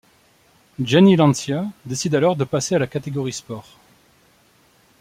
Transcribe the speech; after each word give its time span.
Gianni 0.79 1.15
Lancia 1.15 1.63
décide 1.85 2.15
alors 2.15 2.35
de 2.35 2.43
passer 2.43 2.73
à 2.73 2.79
la 2.79 2.87
catégorie 2.87 3.33
Sport. 3.33 3.77